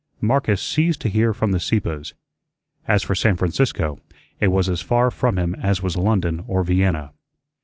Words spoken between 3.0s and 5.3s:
for San Francisco, it was as far